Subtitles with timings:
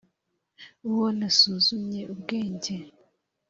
[0.87, 2.73] Uwo nasuzumye ubwenge